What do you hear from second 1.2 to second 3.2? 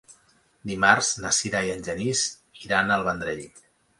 na Sira i en Genís iran al